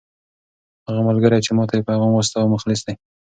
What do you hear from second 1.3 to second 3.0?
چې ما ته یې پیغام واستاوه مخلص دی.